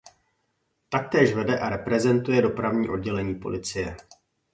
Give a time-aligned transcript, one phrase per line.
[0.89, 3.97] Taktéž vede a reprezentuje dopravní oddělení policie.